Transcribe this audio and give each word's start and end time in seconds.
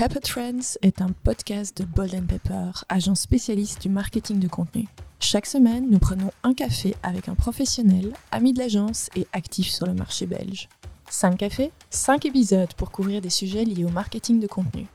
Pepper 0.00 0.20
Trends 0.20 0.78
est 0.80 1.02
un 1.02 1.10
podcast 1.24 1.76
de 1.76 1.84
Bold 1.84 2.26
Pepper, 2.26 2.70
agence 2.88 3.20
spécialiste 3.20 3.82
du 3.82 3.90
marketing 3.90 4.38
de 4.38 4.48
contenu. 4.48 4.88
Chaque 5.18 5.44
semaine, 5.44 5.90
nous 5.90 5.98
prenons 5.98 6.32
un 6.42 6.54
café 6.54 6.96
avec 7.02 7.28
un 7.28 7.34
professionnel, 7.34 8.14
ami 8.32 8.54
de 8.54 8.60
l'agence 8.60 9.10
et 9.14 9.26
actif 9.34 9.68
sur 9.68 9.84
le 9.84 9.92
marché 9.92 10.24
belge. 10.24 10.70
5 11.10 11.36
cafés, 11.36 11.70
5 11.90 12.24
épisodes 12.24 12.72
pour 12.78 12.92
couvrir 12.92 13.20
des 13.20 13.28
sujets 13.28 13.66
liés 13.66 13.84
au 13.84 13.90
marketing 13.90 14.40
de 14.40 14.46
contenu. 14.46 14.86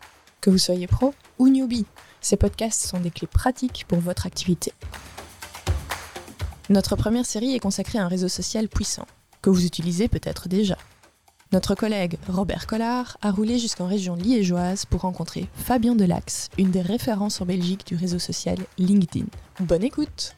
Que 0.41 0.49
vous 0.49 0.57
soyez 0.57 0.88
pro 0.88 1.13
ou 1.38 1.49
newbie, 1.49 1.85
ces 2.20 2.35
podcasts 2.35 2.81
sont 2.81 2.99
des 2.99 3.12
clés 3.12 3.27
pratiques 3.27 3.85
pour 3.88 3.99
votre 3.99 4.26
activité. 4.26 4.73
Notre 6.70 6.95
première 6.95 7.27
série 7.27 7.53
est 7.53 7.59
consacrée 7.59 7.99
à 7.99 8.05
un 8.05 8.08
réseau 8.08 8.27
social 8.27 8.67
puissant, 8.67 9.05
que 9.44 9.52
vous 9.52 9.67
utilisez 9.67 10.08
peut-être 10.08 10.49
déjà. 10.49 10.80
Notre 11.52 11.75
collègue 11.75 12.18
Robert 12.27 12.66
Collard 12.66 13.17
a 13.22 13.30
roulé 13.31 13.59
jusqu'en 13.59 13.88
région 13.88 14.16
liégeoise 14.16 14.85
pour 14.85 15.02
rencontrer 15.02 15.48
Fabien 15.54 15.95
Delax, 15.95 16.49
une 16.58 16.71
des 16.71 16.81
références 16.81 17.40
en 17.40 17.45
Belgique 17.45 17.85
du 17.85 17.95
réseau 17.95 18.18
social 18.18 18.58
LinkedIn. 18.80 19.27
Bonne 19.59 19.84
écoute 19.84 20.35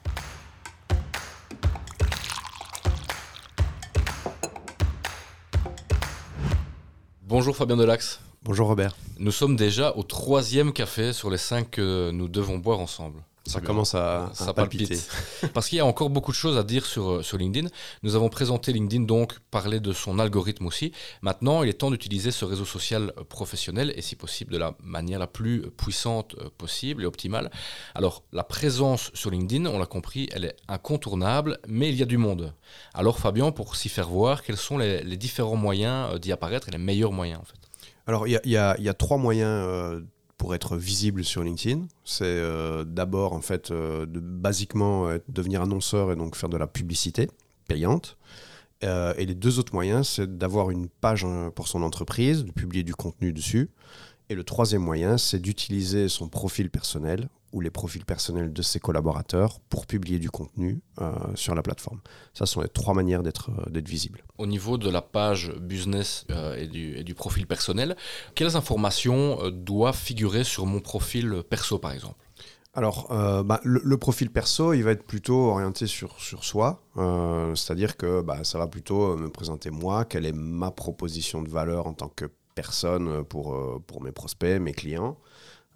Bonjour 7.24 7.56
Fabien 7.56 7.78
Delax. 7.78 8.20
Bonjour 8.44 8.68
Robert. 8.68 8.96
Nous 9.18 9.32
sommes 9.32 9.56
déjà 9.56 9.94
au 9.96 10.04
troisième 10.04 10.74
café 10.74 11.14
sur 11.14 11.30
les 11.30 11.38
cinq 11.38 11.72
que 11.72 12.12
nous 12.12 12.28
devons 12.28 12.58
boire 12.58 12.80
ensemble. 12.80 13.22
Ça 13.48 13.62
commence 13.62 13.96
à, 13.96 14.30
ça 14.34 14.54
palpiter. 14.54 14.98
Parce 15.54 15.70
qu'il 15.70 15.78
y 15.78 15.82
a 15.82 15.86
encore 15.86 16.10
beaucoup 16.10 16.32
de 16.32 16.38
choses 16.38 16.58
à 16.58 16.64
dire 16.64 16.86
sur, 16.86 17.10
euh, 17.10 17.24
sur 17.24 17.38
LinkedIn. 17.38 17.70
Nous 18.04 18.16
avons 18.16 18.30
présenté 18.30 18.74
LinkedIn, 18.74 19.06
donc 19.06 19.40
parlé 19.52 19.80
de 19.80 19.94
son 19.94 20.20
algorithme 20.20 20.66
aussi. 20.66 20.92
Maintenant, 21.22 21.64
il 21.64 21.70
est 21.70 21.74
temps 21.74 21.92
d'utiliser 21.92 22.32
ce 22.32 22.46
réseau 22.46 22.66
social 22.66 23.14
euh, 23.18 23.24
professionnel 23.24 23.94
et 23.96 24.02
si 24.02 24.16
possible 24.16 24.52
de 24.52 24.58
la 24.58 24.76
manière 24.84 25.20
la 25.20 25.28
plus 25.28 25.70
puissante 25.72 26.36
euh, 26.40 26.50
possible 26.58 27.04
et 27.04 27.06
optimale. 27.06 27.52
Alors, 27.96 28.24
la 28.34 28.44
présence 28.44 29.12
sur 29.14 29.32
LinkedIn, 29.32 29.66
on 29.66 29.80
l'a 29.80 29.86
compris, 29.86 30.30
elle 30.34 30.46
est 30.46 30.56
incontournable, 30.68 31.60
mais 31.68 31.90
il 31.90 31.96
y 31.96 32.04
a 32.04 32.06
du 32.06 32.18
monde. 32.18 32.54
Alors, 32.94 33.20
Fabien, 33.20 33.52
pour 33.52 33.76
s'y 33.76 33.90
faire 33.90 34.10
voir, 34.10 34.44
quels 34.44 34.58
sont 34.58 34.78
les, 34.78 35.18
différents 35.18 35.56
moyens 35.56 36.20
d'y 36.20 36.32
apparaître 36.32 36.68
et 36.70 36.72
les 36.72 36.78
meilleurs 36.78 37.12
moyens 37.12 37.40
en 37.42 37.46
fait? 37.46 37.56
Alors, 38.06 38.28
il 38.28 38.40
y, 38.46 38.52
y 38.52 38.58
a, 38.58 38.94
trois 38.94 39.18
moyens 39.18 40.02
pour 40.38 40.54
être 40.56 40.78
visible 40.78 41.24
sur 41.24 41.44
LinkedIn. 41.44 41.88
C'est 42.04 42.26
euh, 42.26 42.84
d'abord 42.84 43.34
en 43.34 43.42
fait 43.42 43.72
euh, 43.72 44.06
de 44.06 44.20
basiquement 44.20 45.10
devenir 45.28 45.62
annonceur 45.62 46.12
et 46.12 46.16
donc 46.16 46.36
faire 46.36 46.50
de 46.50 46.58
la 46.58 46.68
publicité 46.68 47.28
payante. 47.68 48.18
Euh, 48.84 49.14
et 49.18 49.26
les 49.26 49.36
deux 49.36 49.60
autres 49.60 49.74
moyens, 49.74 50.08
c'est 50.08 50.38
d'avoir 50.38 50.70
une 50.70 50.88
page 50.88 51.26
pour 51.56 51.68
son 51.68 51.82
entreprise, 51.82 52.46
de 52.46 52.52
publier 52.52 52.84
du 52.84 52.94
contenu 52.94 53.34
dessus. 53.34 53.70
Et 54.30 54.36
le 54.36 54.44
troisième 54.44 54.82
moyen, 54.82 55.18
c'est 55.18 55.40
d'utiliser 55.40 56.10
son 56.10 56.28
profil 56.28 56.70
personnel 56.70 57.30
ou 57.54 57.62
les 57.62 57.70
profils 57.70 58.06
personnels 58.06 58.52
de 58.52 58.62
ses 58.62 58.80
collaborateurs 58.80 59.60
pour 59.70 59.86
publier 59.86 60.20
du 60.20 60.30
contenu 60.30 60.82
euh, 61.02 61.12
sur 61.36 61.56
la 61.56 61.62
plateforme. 61.62 62.00
Ça 62.34 62.46
sont 62.46 62.62
les 62.62 62.68
trois 62.68 62.94
manières 62.94 63.24
d'être 63.24 63.50
euh, 63.52 63.82
visible. 63.86 64.24
Au 64.38 64.46
niveau 64.46 64.78
de 64.78 64.90
la 64.90 65.02
page 65.02 65.54
business 65.60 66.26
euh, 66.32 66.56
et, 66.56 66.68
du, 66.68 67.16
profil 67.16 67.48
personnel, 67.48 67.96
quelles 68.36 68.56
informations 68.56 69.50
doivent 69.50 69.98
figurer 69.98 70.44
sur 70.44 70.66
mon 70.66 70.80
profil 70.80 71.44
perso 71.50 71.80
par 71.80 71.92
exemple? 71.92 72.24
Alors, 72.74 73.08
bah, 73.44 73.60
le, 73.64 73.98
profil 73.98 74.30
perso, 74.30 74.74
il 74.74 74.84
va 74.84 74.92
être 74.92 75.04
plutôt 75.04 75.50
orienté 75.50 75.88
sur, 75.88 76.20
sur 76.20 76.44
soi, 76.44 76.84
c'est-à-dire 77.56 77.98
que 77.98 78.22
bah, 78.22 78.44
ça 78.44 78.60
va 78.60 78.68
plutôt 78.68 79.18
me 79.18 79.30
présenter 79.30 79.72
moi, 79.72 80.06
quelle 80.06 80.28
est 80.28 80.36
ma 80.36 80.70
proposition 80.70 81.42
de 81.42 81.50
valeur 81.50 81.88
en 81.88 81.94
tant 81.94 82.10
que 82.10 82.26
personne 82.54 83.24
pour, 83.24 83.82
pour 83.88 84.04
mes 84.04 84.12
prospects, 84.12 84.62
mes 84.62 84.74
clients. 84.74 85.18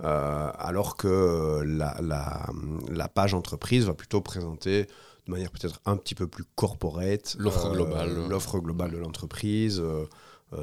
Euh, 0.04 0.52
alors 0.58 0.98
que 0.98 1.62
la, 1.64 1.96
la, 2.02 3.08
page 3.08 3.36
entreprise 3.36 3.86
va 3.86 3.94
plutôt 3.94 4.20
présenter 4.22 4.88
de 5.28 5.32
manière 5.32 5.52
peut-être 5.52 5.80
un 5.86 5.96
petit 5.96 6.16
peu 6.16 6.26
plus 6.26 6.44
corporate 6.56 7.36
l'offre 7.38 7.68
euh, 7.68 7.74
globale, 7.74 8.28
l'offre 8.28 8.60
globale 8.60 8.92
de 8.92 8.98
l'entreprise, 8.98 9.80
euh, 9.80 10.06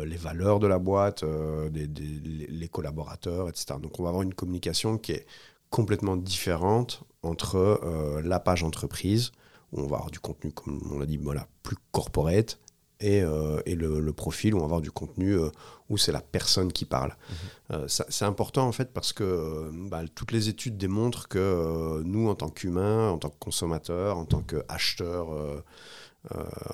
les 0.05 0.17
valeurs 0.17 0.59
de 0.59 0.67
la 0.67 0.81
boîte, 0.81 1.25
les 1.73 2.69
collaborateurs, 2.69 3.49
etc. 3.49 3.75
Donc 3.81 4.01
on 4.01 4.03
va 4.03 4.09
avoir 4.09 4.23
une 4.23 4.35
communication 4.35 4.99
qui 4.99 5.13
est 5.13 5.27
complètement 5.71 6.17
différente 6.17 7.05
entre 7.23 7.81
la 8.23 8.39
page 8.39 8.65
entreprise, 8.65 9.33
où 9.73 9.81
on 9.81 9.87
va 9.87 9.97
avoir 9.97 10.11
du 10.11 10.21
contenu, 10.21 10.53
comme 10.53 10.81
on 10.93 10.99
l'a 10.99 11.07
dit, 11.07 11.17
voilà, 11.17 11.47
plus 11.63 11.77
corporate, 11.93 12.59
et, 13.01 13.23
euh, 13.23 13.61
et 13.67 13.75
le, 13.75 14.13
profil 14.13 14.55
où 14.55 14.59
on 14.59 14.61
va 14.61 14.67
avoir 14.67 14.81
du 14.81 14.91
contenu 14.91 15.33
euh, 15.35 15.51
où 15.89 15.97
c'est 15.97 16.13
la 16.13 16.21
personne 16.21 16.73
qui 16.73 16.85
parle. 16.85 17.11
Mhm. 17.11 17.37
Euh, 17.77 17.85
c'est 17.89 18.25
important 18.25 18.67
en 18.67 18.73
fait 18.73 18.93
parce 18.93 19.13
que 19.13 19.71
bah, 19.89 20.03
toutes 20.15 20.33
les 20.33 20.49
études 20.49 20.77
démontrent 20.77 21.29
que 21.29 22.03
nous, 22.05 22.29
en 22.29 22.35
tant 22.35 22.49
qu'humains, 22.49 23.11
en 23.11 23.19
tant 23.19 23.31
que 23.31 23.39
consommateurs, 23.39 24.19
en 24.19 24.25
tant 24.25 24.43
qu'acheteurs 24.43 25.29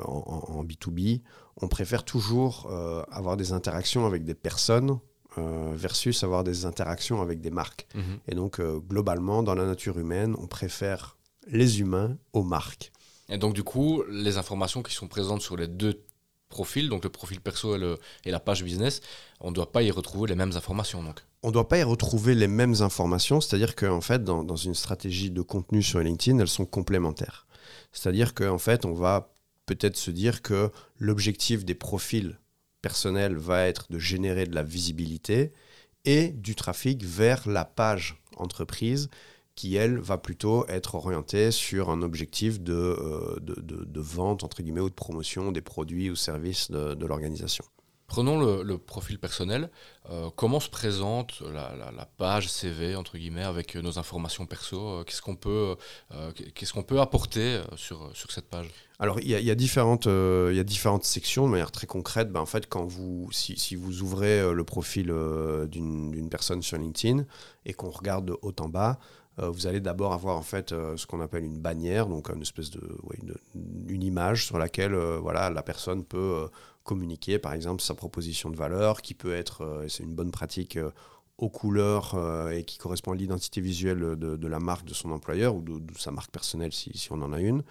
en, 0.05 0.45
en, 0.49 0.65
B2B, 0.65 1.21
on 1.61 1.69
préfère 1.69 2.05
toujours 2.05 2.71
avoir 3.11 3.37
des 3.37 3.53
interactions 3.53 4.07
avec 4.07 4.25
des 4.25 4.35
personnes 4.35 4.99
versus 5.37 6.23
avoir 6.25 6.45
des 6.45 6.65
interactions 6.65 7.21
avec 7.21 7.41
des 7.41 7.51
marques. 7.51 7.87
Mhm. 7.95 8.19
Et 8.29 8.35
donc, 8.35 8.61
globalement, 8.89 9.43
dans 9.43 9.55
la 9.55 9.67
nature 9.67 9.99
humaine, 9.99 10.35
on 10.39 10.47
préfère 10.47 11.19
les 11.49 11.81
humains 11.81 12.17
aux 12.33 12.43
marques. 12.43 12.93
Et 13.29 13.39
donc, 13.39 13.55
du 13.55 13.65
coup, 13.65 14.03
les 14.11 14.39
informations 14.39 14.83
qui 14.83 14.95
sont 14.95 15.09
présentes 15.09 15.43
sur 15.43 15.57
les 15.57 15.67
deux 15.67 16.05
profil, 16.55 16.89
donc 16.89 17.05
le 17.05 17.11
profil 17.11 17.41
perso 17.41 17.77
et, 18.25 18.31
la 18.31 18.41
page 18.41 18.63
business, 18.63 19.01
on 19.41 19.51
ne 19.51 19.55
doit 19.55 19.73
pas 19.73 19.83
y 19.83 19.91
retrouver 19.91 20.29
les 20.29 20.37
mêmes 20.37 20.57
informations. 20.57 21.03
Donc. 21.03 21.21
On 21.43 21.49
ne 21.49 21.53
doit 21.53 21.69
pas 21.69 21.79
y 21.79 21.83
retrouver 21.83 22.35
les 22.35 22.47
mêmes 22.47 22.77
informations, 22.81 23.41
c'est-à-dire 23.41 23.75
qu'en 23.75 24.01
fait, 24.01 24.23
dans, 24.25 24.57
une 24.57 24.75
stratégie 24.75 25.31
de 25.31 25.43
contenu 25.43 25.83
sur 25.83 25.99
LinkedIn, 25.99 26.39
elles 26.39 26.49
sont 26.49 26.65
complémentaires. 26.67 27.47
C'est-à-dire 27.93 28.33
qu'en 28.35 28.59
fait, 28.59 28.85
on 28.85 28.95
va 28.95 29.33
peut-être 29.67 29.97
se 29.97 30.11
dire 30.11 30.43
que 30.43 30.71
l'objectif 30.99 31.65
des 31.65 31.75
profils 31.75 32.39
personnels 32.83 33.37
va 33.37 33.67
être 33.67 33.91
de 33.91 33.99
générer 33.99 34.47
de 34.47 34.55
la 34.55 34.63
visibilité 34.63 35.53
et 36.05 36.29
du 36.29 36.55
trafic 36.55 37.03
vers 37.05 37.49
la 37.49 37.65
page 37.65 38.23
entreprise 38.37 39.09
qui, 39.55 39.77
elle, 39.77 39.99
va 39.99 40.19
plutôt 40.19 40.67
être 40.69 40.95
orientée 40.97 41.51
sur 41.51 41.91
un 41.91 42.03
objectif 42.03 42.61
de, 42.61 42.73
euh, 42.73 43.37
de, 43.41 43.85
de, 43.85 44.01
vente, 44.01 44.43
entre 44.43 44.63
guillemets, 44.63 44.81
ou 44.81 44.91
de 44.91 44.95
promotion 44.95 45.53
des 45.53 45.61
produits 45.61 46.11
ou 46.11 46.17
services 46.17 46.71
de, 46.71 47.07
l'organisation. 47.07 47.65
Prenons 48.07 48.63
le, 48.63 48.79
profil 48.79 49.19
personnel. 49.19 49.71
Euh, 50.11 50.29
comment 50.37 50.61
se 50.61 50.69
présente 50.69 51.41
la, 51.41 51.75
la, 51.75 52.07
page 52.19 52.49
CV, 52.49 52.97
entre 52.97 53.17
guillemets, 53.17 53.45
avec 53.45 53.77
nos 53.77 53.99
informations 53.99 54.45
perso? 54.47 54.79
Euh, 54.81 55.05
Qu'est-ce 55.05 55.23
qu'on 55.23 55.37
peut, 55.37 55.77
qu'est-ce 56.55 56.73
qu'on 56.73 56.83
peut 56.83 57.01
apporter 57.01 57.61
sur, 57.77 58.11
sur 58.15 58.31
cette 58.31 58.49
page? 58.49 58.67
Alors, 58.99 59.19
il 59.21 59.27
y, 59.27 59.43
y, 59.43 59.51
a 59.51 59.55
différentes, 59.55 60.07
il 60.07 60.55
y 60.55 60.61
a 60.61 60.65
différentes 60.65 61.05
sections 61.05 61.47
de 61.47 61.53
manière 61.53 61.73
très 61.73 61.87
concrète. 61.87 62.31
Ben, 62.31 62.41
en 62.41 62.47
fait, 62.47 62.69
quand 62.69 62.85
vous, 62.85 63.29
si, 63.33 63.57
si 63.57 63.75
vous 63.75 64.03
ouvrez 64.03 64.53
le 64.53 64.65
profil 64.65 65.13
d'une 65.69 66.29
personne 66.29 66.63
sur 66.63 66.77
LinkedIn 66.77 67.25
et 67.65 67.73
qu'on 67.73 67.91
regarde 67.91 68.27
de 68.27 68.37
haut 68.43 68.55
en 68.61 68.69
bas, 68.69 68.99
euh, 68.99 69.24
vous 69.37 69.67
allez 69.67 69.81
d'abord 69.81 70.13
avoir 70.13 70.37
en 70.37 70.43
fait 70.43 70.73
euh, 70.73 70.97
ce 70.97 71.07
qu'on 71.07 71.21
appelle 71.21 71.45
une 71.45 71.59
bannière, 71.59 72.07
donc 72.07 72.31
une 72.31 72.43
espèce 72.43 72.71
de 72.71 72.81
une, 73.89 74.03
image 74.03 74.47
sur 74.47 74.59
laquelle 74.59 74.95
euh, 74.95 75.19
voilà 75.21 75.51
la 75.51 75.63
personne 75.63 76.05
peut 76.05 76.49
communiquer 76.85 77.39
par 77.39 77.53
exemple 77.53 77.83
sa 77.83 77.95
proposition 77.95 78.51
de 78.51 78.57
valeur, 78.57 79.03
qui 79.03 79.15
peut 79.15 79.35
être, 79.35 79.85
c'est 79.89 80.03
une 80.03 80.15
bonne 80.15 80.31
pratique 80.31 80.79
aux 81.39 81.49
couleurs 81.49 82.15
et 82.53 82.63
qui 82.65 82.77
correspond 82.77 83.13
à 83.13 83.15
l'identité 83.17 83.63
visuelle 83.63 84.17
de, 84.17 84.47
la 84.47 84.61
marque 84.61 84.85
de 84.85 84.93
son 84.93 85.11
employeur 85.11 85.57
ou 85.57 85.63
de, 85.63 85.81
sa 85.97 86.11
marque 86.11 86.31
personnelle 86.31 86.75
si, 86.75 86.97
si, 86.97 87.11
on 87.11 87.23
en 87.23 87.33
a 87.33 87.41
une. 87.41 87.63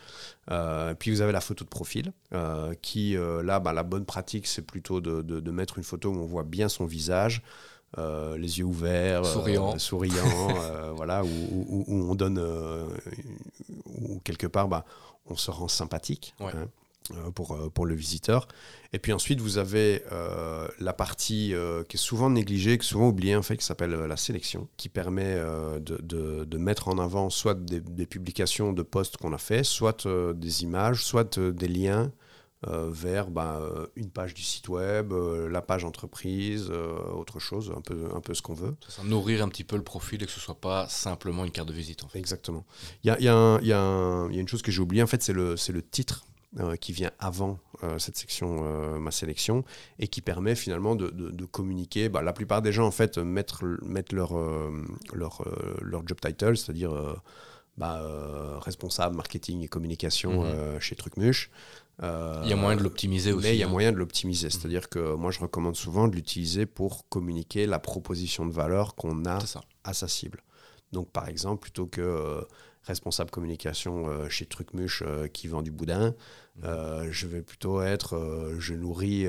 puis 0.97 1.12
vous 1.12 1.22
avez 1.22 1.31
la 1.31 1.41
photo 1.41 1.63
de 1.63 1.69
profil 1.69 2.12
qui, 2.81 3.16
là, 3.16 3.59
bah, 3.59 3.72
la 3.72 3.84
bonne 3.84 4.06
pratique, 4.06 4.47
c'est 4.47 4.63
plutôt 4.63 5.00
de, 5.00 5.22
de, 5.22 5.52
mettre 5.52 5.78
une 5.78 5.84
photo 5.84 6.09
où 6.09 6.17
on 6.17 6.26
voit 6.26 6.43
bien 6.43 6.67
son 6.67 6.85
visage. 6.85 7.43
Euh, 7.99 8.37
les 8.37 8.57
yeux 8.57 8.66
ouverts, 8.66 9.23
souriant, 9.23 9.75
euh, 9.75 9.78
souriant 9.78 10.16
euh, 10.55 10.91
voilà, 10.95 11.23
où, 11.23 11.85
on 11.87 12.16
donne, 12.16 12.40
où 13.85 14.19
quelque 14.23 14.47
part, 14.47 14.67
bah, 14.67 14.84
on 15.28 15.35
se 15.35 15.51
rend 15.51 15.67
sympathique. 15.67 16.34
Hein, 16.40 17.31
pour, 17.35 17.69
pour 17.73 17.85
le 17.85 17.95
visiteur. 17.95 18.47
Et 18.93 18.97
puis 18.97 19.11
ensuite, 19.11 19.41
vous 19.41 19.57
avez 19.57 20.03
la 20.79 20.93
partie 20.93 21.53
qui 21.90 21.97
est 21.97 21.99
souvent 21.99 22.29
négligée, 22.29 22.78
qui 22.78 22.85
est 22.85 22.90
souvent 22.90 23.09
oubliée, 23.09 23.35
en 23.35 23.41
fait, 23.41 23.57
qui 23.57 23.66
s'appelle 23.66 23.91
la 23.91 24.16
sélection, 24.16 24.69
qui 24.78 24.87
permet 24.87 25.35
de, 25.35 25.97
de, 26.01 26.46
de, 26.46 26.57
mettre 26.57 26.87
en 26.87 26.99
avant 26.99 27.29
soit 27.29 27.55
des, 27.55 27.81
des 27.81 28.05
publications 28.05 28.72
de 28.72 28.84
posts 28.84 29.17
qu'on 29.17 29.34
a 29.34 29.37
fait, 29.37 29.66
soit 29.66 30.07
des 30.07 30.63
images, 30.63 31.03
soit 31.03 31.37
des 31.37 31.67
liens 31.67 32.09
euh, 32.67 32.89
vers 32.89 33.29
bah, 33.29 33.57
euh, 33.59 33.87
une 33.97 34.09
page 34.09 34.33
du 34.33 34.41
site 34.41 34.69
web, 34.69 35.11
euh, 35.11 35.49
la 35.49 35.61
page 35.61 35.83
entreprise, 35.83 36.71
autre 36.71 37.39
chose, 37.39 37.73
un 37.75 37.81
peu, 37.81 38.07
un 38.15 38.21
peu 38.21 38.33
ce 38.33 38.41
qu'on 38.41 38.53
veut. 38.53 38.75
Ça, 38.87 39.03
nourrir 39.03 39.43
un 39.43 39.49
petit 39.49 39.65
peu 39.65 39.75
le 39.75 39.83
profil 39.83 40.23
et 40.23 40.25
que 40.25 40.31
ce 40.31 40.39
soit 40.39 40.59
pas 40.59 40.87
simplement 40.87 41.43
une 41.43 41.51
carte 41.51 41.67
de 41.67 41.73
visite. 41.73 42.03
En 42.03 42.07
fait. 42.07 42.19
Exactement. 42.19 42.63
Il 43.03 43.07
y 43.07 43.09
a, 43.09 43.19
y, 43.19 43.27
a 43.27 43.59
y 43.61 43.73
a, 43.73 44.39
une 44.39 44.47
chose 44.47 44.61
que 44.61 44.71
j'ai 44.71 44.81
oubliée, 44.81 45.03
en 45.03 45.07
fait, 45.07 45.21
c'est 45.21 45.33
le, 45.33 45.55
le 45.69 45.81
titre 45.81 46.25
qui 46.79 46.93
vient 46.93 47.09
avant 47.17 47.57
cette 47.97 48.15
section 48.15 48.99
Ma 48.99 49.09
sélection 49.09 49.65
et 49.97 50.07
qui 50.07 50.21
permet 50.21 50.53
finalement 50.53 50.95
de, 50.95 51.09
de, 51.09 51.45
communiquer. 51.45 52.09
Bah, 52.09 52.21
la 52.21 52.31
plupart 52.31 52.61
des 52.61 52.71
gens 52.71 52.85
en 52.85 52.91
fait 52.91 53.17
mettent, 53.17 53.63
mettent 53.81 54.13
leur, 54.13 54.33
leur, 55.13 55.43
leur 55.81 56.07
job 56.07 56.19
title, 56.21 56.55
c'est-à-dire 56.55 56.91
bah, 57.77 58.59
responsable 58.59 59.15
marketing 59.15 59.63
et 59.63 59.67
communication 59.67 60.43
mhm. 60.43 60.79
chez 60.79 60.95
Trucmuche. 60.95 61.49
Il 62.01 62.49
y 62.49 62.53
a 62.53 62.55
moyen 62.55 62.78
de 62.78 62.84
l'optimiser 62.84 63.31
aussi. 63.31 63.47
Mais 63.47 63.55
il 63.55 63.59
y 63.59 63.63
a 63.63 63.67
hein. 63.67 63.69
moyen 63.69 63.91
de 63.91 63.97
l'optimiser. 63.97 64.47
Mhm. 64.47 64.51
C'est-à-dire 64.51 64.90
que 64.90 65.16
moi, 65.16 65.31
je 65.31 65.40
recommande 65.40 65.75
souvent 65.75 66.07
de 66.07 66.16
l'utiliser 66.16 66.66
pour 66.66 67.07
communiquer 67.09 67.66
la 67.66 67.79
proposition 67.79 68.45
de 68.45 68.51
valeur 68.51 68.95
qu'on 68.95 69.25
a 69.25 69.40
à 69.84 69.93
sa 69.93 70.07
cible. 70.07 70.43
Donc, 70.91 71.11
par 71.11 71.28
exemple, 71.28 71.61
plutôt 71.61 71.87
que 71.87 72.45
responsable 72.84 73.31
communication 73.31 74.07
euh, 74.07 74.29
chez 74.29 74.45
Trucmuche 74.45 75.03
euh, 75.05 75.28
qui 75.28 75.47
vend 75.47 75.61
du 75.61 75.72
boudin. 75.72 76.13
Euh, 76.63 77.07
je 77.11 77.28
vais 77.28 77.41
plutôt 77.41 77.81
être, 77.81 78.53
je 78.59 78.73
nourris, 78.73 79.28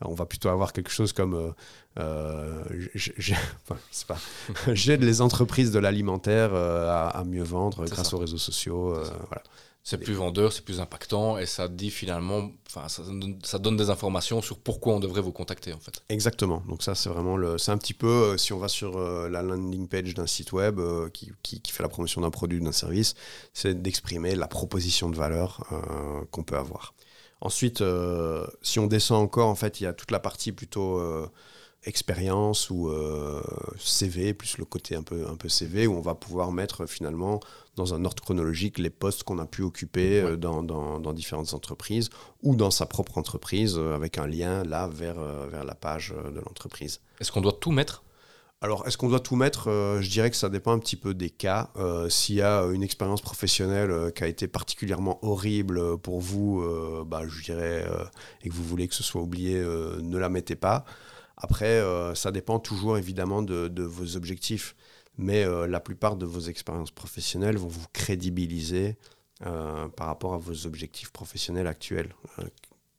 on 0.00 0.14
va 0.14 0.26
plutôt 0.26 0.48
avoir 0.48 0.72
quelque 0.72 0.90
chose 0.90 1.12
comme, 1.12 1.54
j'aide 4.72 5.02
les 5.02 5.20
entreprises 5.20 5.72
de 5.72 5.78
l'alimentaire 5.78 6.54
à, 6.54 7.24
mieux 7.24 7.42
vendre 7.42 7.84
grâce 7.86 8.12
aux 8.12 8.18
réseaux 8.18 8.38
sociaux. 8.38 8.94
voilà. 9.28 9.42
C'est 9.84 9.98
plus 9.98 10.14
vendeur, 10.14 10.52
c'est 10.52 10.64
plus 10.64 10.78
impactant 10.78 11.38
et 11.38 11.46
ça 11.46 11.66
dit 11.66 11.90
finalement, 11.90 12.52
enfin, 12.68 12.86
ça, 12.88 13.58
donne 13.58 13.76
des 13.76 13.90
informations 13.90 14.40
sur 14.40 14.58
pourquoi 14.58 14.94
on 14.94 15.00
devrait 15.00 15.20
vous 15.20 15.32
contacter 15.32 15.72
en 15.72 15.80
fait. 15.80 16.04
Exactement. 16.08 16.62
Donc 16.68 16.84
ça, 16.84 16.94
c'est 16.94 17.08
vraiment 17.08 17.36
le, 17.36 17.58
c'est 17.58 17.72
un 17.72 17.78
petit 17.78 17.94
peu 17.94 18.06
euh, 18.06 18.36
si 18.36 18.52
on 18.52 18.58
va 18.58 18.68
sur 18.68 18.96
euh, 18.96 19.28
la 19.28 19.42
landing 19.42 19.88
page 19.88 20.14
d'un 20.14 20.28
site 20.28 20.52
web 20.52 20.78
euh, 20.78 21.10
qui, 21.10 21.32
qui, 21.42 21.60
fait 21.72 21.82
la 21.82 21.88
promotion 21.88 22.20
d'un 22.20 22.30
produit 22.30 22.60
ou 22.60 22.64
d'un 22.64 22.70
service, 22.70 23.14
c'est 23.54 23.82
d'exprimer 23.82 24.36
la 24.36 24.46
proposition 24.46 25.10
de 25.10 25.16
valeur 25.16 25.66
qu'on 26.30 26.44
peut 26.44 26.56
avoir. 26.56 26.94
Ensuite, 27.40 27.82
si 28.62 28.78
on 28.78 28.86
descend 28.86 29.20
encore, 29.20 29.48
en 29.48 29.56
fait, 29.56 29.80
il 29.80 29.84
y 29.84 29.86
a 29.88 29.92
toute 29.92 30.12
la 30.12 30.20
partie 30.20 30.52
plutôt 30.52 31.00
expérience 31.84 32.70
ou 32.70 32.90
CV, 33.78 34.34
plus 34.34 34.58
le 34.58 34.64
côté 34.64 34.94
un 34.94 35.02
peu, 35.02 35.26
un 35.28 35.36
peu 35.36 35.48
CV, 35.48 35.86
où 35.86 35.94
on 35.94 36.00
va 36.00 36.14
pouvoir 36.14 36.52
mettre 36.52 36.86
finalement 36.86 37.40
dans 37.76 37.94
un 37.94 38.04
ordre 38.04 38.22
chronologique 38.22 38.78
les 38.78 38.90
postes 38.90 39.22
qu'on 39.22 39.38
a 39.38 39.46
pu 39.46 39.62
occuper 39.62 40.20
euh, 40.20 40.36
dans, 40.36 40.62
dans, 40.62 41.12
différentes 41.12 41.54
entreprises 41.54 42.10
ou 42.42 42.56
dans 42.56 42.70
sa 42.70 42.86
propre 42.86 43.18
entreprise 43.18 43.76
euh, 43.78 43.94
avec 43.94 44.18
un 44.18 44.26
lien 44.26 44.62
là 44.64 44.88
vers, 44.88 45.18
euh, 45.18 45.46
vers 45.50 45.64
la 45.64 45.74
page 45.74 46.14
de 46.34 46.40
l'entreprise. 46.40 47.00
Est-ce 47.20 47.32
qu'on 47.32 47.40
doit 47.40 47.52
tout 47.52 47.70
mettre? 47.70 48.02
Alors, 48.60 48.86
est-ce 48.86 48.96
qu'on 48.96 49.08
doit 49.08 49.20
tout 49.20 49.34
mettre? 49.34 49.68
Je 50.00 50.08
dirais 50.08 50.30
que 50.30 50.36
ça 50.36 50.48
dépend 50.48 50.70
un 50.70 50.78
petit 50.78 50.94
peu 50.94 51.14
des 51.14 51.30
cas. 51.30 51.70
S'il 52.08 52.36
y 52.36 52.42
a 52.42 52.62
une 52.66 52.84
expérience 52.84 53.20
professionnelle 53.20 54.12
qui 54.14 54.22
a 54.22 54.28
été 54.28 54.46
particulièrement 54.46 55.18
horrible 55.22 55.98
pour 55.98 56.20
vous, 56.20 56.64
bah, 57.04 57.22
je 57.26 57.42
dirais, 57.42 57.84
et 58.44 58.48
que 58.48 58.54
vous 58.54 58.62
voulez 58.62 58.86
que 58.86 58.94
ce 58.94 59.02
soit 59.02 59.20
oublié, 59.20 59.58
ne 59.58 60.16
la 60.16 60.28
mettez 60.28 60.54
pas. 60.54 60.84
Après, 61.44 61.82
ça 62.14 62.30
dépend 62.30 62.60
toujours 62.60 62.96
évidemment 62.96 63.42
de, 63.42 63.68
de 63.68 63.82
vos 63.82 64.16
objectifs 64.16 64.76
mais 65.18 65.44
euh, 65.44 65.66
la 65.66 65.80
plupart 65.80 66.16
de 66.16 66.26
vos 66.26 66.40
expériences 66.40 66.90
professionnelles 66.90 67.56
vont 67.56 67.68
vous 67.68 67.86
crédibiliser 67.92 68.96
euh, 69.44 69.88
par 69.88 70.06
rapport 70.06 70.34
à 70.34 70.38
vos 70.38 70.66
objectifs 70.66 71.10
professionnels 71.10 71.66
actuels. 71.66 72.14
Euh, 72.38 72.44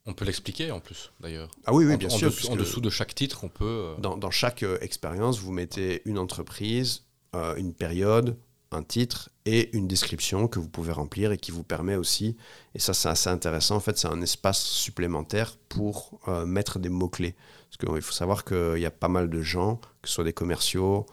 on 0.06 0.14
peut 0.14 0.26
l'expliquer 0.26 0.72
en 0.72 0.82
plus, 0.82 1.12
d'ailleurs. 1.22 1.50
Ah 1.66 1.74
oui, 1.74 1.86
oui, 1.86 1.96
bien 1.96 2.10
en, 2.10 2.18
sûr. 2.18 2.32
En 2.50 2.56
dessous, 2.58 2.82
de 2.82 2.90
chaque 2.90 3.16
titre, 3.16 3.46
on 3.46 3.50
peut... 3.50 3.96
Dans, 4.00 4.18
dans 4.18 4.32
chaque 4.32 4.64
expérience, 4.82 5.40
vous 5.40 5.54
mettez 5.54 6.02
une 6.04 6.20
entreprise, 6.20 7.06
une 7.34 7.74
période, 7.74 8.38
un 8.74 8.84
titre 8.84 9.30
et 9.46 9.76
une 9.76 9.88
description 9.88 10.48
que 10.48 10.60
vous 10.60 10.70
pouvez 10.70 10.92
remplir 10.92 11.32
et 11.32 11.38
qui 11.38 11.52
vous 11.52 11.64
permet 11.64 11.96
aussi, 11.96 12.38
et 12.76 12.80
ça 12.80 12.94
c'est 12.94 13.10
assez 13.10 13.30
intéressant, 13.30 13.76
en 13.76 13.80
fait 13.80 13.98
c'est 13.98 14.08
un 14.08 14.22
espace 14.22 14.62
supplémentaire 14.62 15.58
pour 15.70 16.20
mettre 16.46 16.80
des 16.80 16.90
mots-clés. 16.90 17.36
Parce 17.70 17.92
qu'il 17.92 18.02
faut 18.02 18.14
savoir 18.14 18.46
qu'il 18.46 18.80
y 18.80 18.86
a 18.86 18.92
pas 18.92 19.08
mal 19.08 19.30
de 19.30 19.42
gens, 19.42 19.78
que 20.02 20.08
ce 20.08 20.16
soit 20.16 20.24
des 20.24 20.34
commerciaux, 20.34 21.06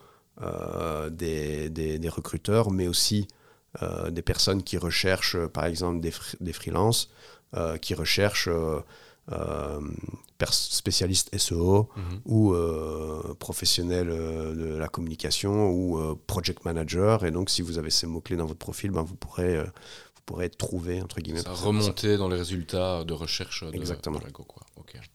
euh, 0.43 1.11
des, 1.11 1.69
des, 1.69 2.09
recruteurs, 2.09 2.71
mais 2.71 2.87
aussi 2.87 3.29
euh, 3.83 4.11
des 4.11 4.23
personnes 4.23 4.63
qui 4.63 4.79
recherchent, 4.79 5.37
par 5.49 5.67
exemple, 5.67 6.01
des, 6.01 6.13
des 6.41 6.53
freelances, 6.55 7.11
euh, 7.57 7.77
qui 7.77 7.93
recherchent 7.95 8.49
spécialistes 10.51 11.37
SEO 11.37 11.89
mhm. 11.97 12.21
ou 12.25 12.55
professionnels 13.39 14.09
de 14.09 14.77
la 14.77 14.89
communication 14.89 15.71
ou 15.71 16.17
project 16.27 16.65
manager. 16.65 17.25
Et 17.25 17.31
donc, 17.31 17.51
si 17.51 17.63
vous 17.63 17.79
avez 17.79 17.91
ces 17.91 18.07
mots-clés 18.07 18.37
dans 18.37 18.47
votre 18.47 18.59
profil, 18.59 18.91
ben, 18.91 19.03
vous 19.03 19.17
pourrez 19.17 19.63
vous 19.63 20.23
pourrez 20.27 20.47
être 20.47 20.59
trouvé 20.59 21.03
entre 21.03 21.21
guillemets. 21.21 21.43
Ça 21.43 21.53
remonter 21.53 22.17
dans 22.17 22.29
les 22.29 22.37
résultats 22.37 23.05
de 23.05 23.13
recherche 23.13 23.65
de, 23.65 23.75
Exactement. 23.75 24.21
quoi. 24.33 24.63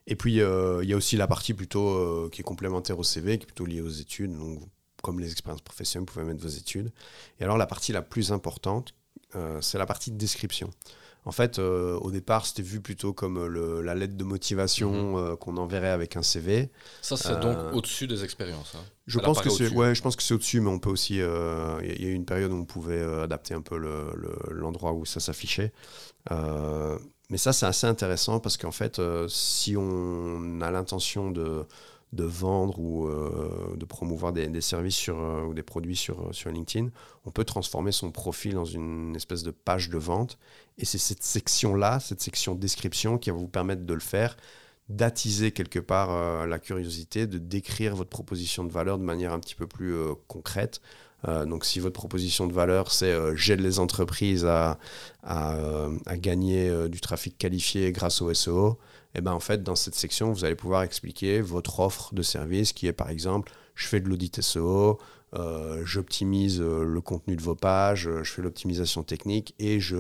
Et 0.08 0.16
puis 0.16 0.34
il 0.34 0.90
y 0.90 0.94
a 0.94 0.96
aussi 0.96 1.18
la 1.18 1.28
partie 1.28 1.54
plutôt 1.54 2.30
qui 2.32 2.42
est 2.42 2.44
complémentaire 2.44 3.00
au 3.00 3.04
CV, 3.04 3.38
qui 3.38 3.44
est 3.44 3.48
plutôt 3.48 3.66
liée 3.66 3.82
aux 3.82 3.90
études. 3.90 4.38
Donc 4.38 4.60
comme 5.06 5.20
les 5.20 5.32
expériences 5.32 5.62
professionnelles, 5.62 6.08
vous 6.08 6.14
pouvez 6.14 6.26
mettre 6.26 6.42
vos 6.42 6.48
études. 6.48 6.92
Et 7.40 7.44
alors 7.44 7.60
la 7.60 7.68
partie 7.68 7.92
la 7.92 8.02
plus 8.02 8.32
importante, 8.32 8.96
euh, 9.36 9.62
c'est 9.62 9.78
la 9.78 9.86
partie 9.86 10.10
de 10.10 10.18
description. 10.18 10.72
En 11.26 11.32
fait, 11.32 11.58
euh, 11.58 11.98
au 11.98 12.12
départ, 12.12 12.46
c'était 12.46 12.62
vu 12.62 12.82
plutôt 12.82 13.12
comme 13.12 13.48
la 13.82 13.96
lettre 13.96 14.16
de 14.16 14.24
motivation 14.24 14.92
mhm. 14.92 15.16
euh, 15.16 15.36
qu'on 15.36 15.58
enverrait 15.58 15.90
avec 15.90 16.16
un 16.16 16.22
CV. 16.22 16.70
Ça, 17.02 17.18
c'est 17.18 17.40
donc 17.40 17.58
au-dessus 17.74 18.06
des 18.06 18.24
expériences. 18.24 18.76
Hein. 18.76 18.84
Je, 19.08 19.20
pense 19.20 19.42
que 19.42 19.50
c'est, 19.50 19.70
ouais, 19.70 19.96
je 19.96 20.02
pense 20.04 20.16
que 20.16 20.22
c'est 20.22 20.36
au-dessus, 20.36 20.62
mais 20.62 20.70
on 20.70 20.78
peut 20.78 20.92
aussi. 20.92 21.16
Il 21.16 21.20
y 21.20 22.06
a 22.06 22.10
eu 22.10 22.14
une 22.14 22.26
période 22.26 22.52
où 22.52 22.56
on 22.56 22.66
pouvait 22.66 23.02
adapter 23.02 23.56
un 23.56 23.62
peu 23.62 23.78
l'endroit 24.52 24.94
où 24.94 25.06
ça 25.06 25.20
s'affichait. 25.20 25.74
mais 26.30 27.38
ça, 27.38 27.54
c'est 27.54 27.66
assez 27.66 27.88
intéressant 27.88 28.40
parce 28.40 28.58
qu'en 28.58 28.72
fait, 28.72 29.02
si 29.28 29.76
on 29.76 30.62
a 30.62 30.70
l'intention 30.70 31.32
de 31.32 31.66
de 32.14 32.24
vendre 32.24 32.80
ou 32.80 33.08
euh, 33.08 33.76
de 33.76 33.86
promouvoir 33.86 34.32
des, 34.32 34.62
services 34.62 34.96
sur, 34.96 35.20
euh, 35.20 35.44
ou 35.44 35.54
des 35.54 35.64
produits 35.64 35.96
sur, 35.96 36.22
euh, 36.22 36.32
sur 36.32 36.50
LinkedIn, 36.50 36.90
on 37.26 37.32
peut 37.32 37.44
transformer 37.44 37.92
son 37.92 38.12
profil 38.12 38.54
dans 38.54 38.66
une 38.66 39.16
espèce 39.16 39.44
de 39.44 39.52
page 39.52 39.90
de 39.90 39.98
vente. 39.98 40.38
Et 40.78 40.86
c'est 40.86 40.98
cette 40.98 41.24
section-là, 41.24 42.00
cette 42.00 42.22
section 42.22 42.56
description, 42.56 43.18
qui 43.18 43.32
va 43.32 43.38
vous 43.38 43.48
permettre 43.48 43.84
de 43.86 43.94
le 43.94 44.00
faire, 44.00 44.38
d'attiser 44.88 45.52
quelque 45.52 45.80
part 45.80 46.46
la 46.46 46.60
curiosité, 46.60 47.26
de 47.26 47.40
décrire 47.40 47.96
votre 47.96 48.12
proposition 48.12 48.64
de 48.64 48.72
valeur 48.72 49.00
de 49.00 49.04
manière 49.04 49.34
un 49.34 49.40
petit 49.40 49.56
peu 49.56 49.66
plus 49.66 49.96
concrète. 50.28 50.80
donc 51.26 51.66
si 51.66 51.80
votre 51.80 51.96
proposition 51.96 52.46
de 52.46 52.54
valeur, 52.54 52.92
c'est 52.92 53.36
j'aide 53.36 53.62
les 53.62 53.80
entreprises 53.80 54.46
à, 54.46 54.78
à, 55.24 55.58
à 56.06 56.18
gagner 56.18 56.88
du 56.88 57.02
trafic 57.02 57.36
qualifié 57.36 57.92
grâce 57.92 58.22
au 58.22 58.32
SEO, 58.32 58.78
et 59.16 59.20
eh 59.20 59.22
ben 59.22 59.32
en 59.32 59.40
fait, 59.40 59.64
dans 59.64 59.76
cette 59.76 59.96
section, 59.96 60.34
vous 60.34 60.44
allez 60.44 60.56
pouvoir 60.56 60.84
expliquer 60.84 61.40
votre 61.40 61.80
offre 61.80 62.14
de 62.14 62.22
service 62.22 62.74
qui 62.74 62.88
est 62.88 62.94
par 62.94 63.10
exemple, 63.10 63.54
je 63.74 63.88
fais 63.88 64.02
de 64.02 64.10
l'audit 64.10 64.42
SEO, 64.42 65.00
euh, 65.36 65.82
j'optimise 65.86 66.62
euh, 66.62 66.86
le 66.86 67.02
contenu 67.02 67.36
de 67.36 67.42
vos 67.42 67.56
pages, 67.56 68.08
euh, 68.08 68.24
je 68.24 68.32
fais 68.32 68.42
l'optimisation 68.42 69.04
technique 69.04 69.54
et 69.60 69.80
je, 69.80 69.96